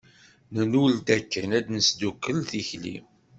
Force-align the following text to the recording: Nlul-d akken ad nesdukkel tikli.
Nlul-d 0.59 1.07
akken 1.17 1.49
ad 1.57 1.67
nesdukkel 1.69 2.37
tikli. 2.49 2.97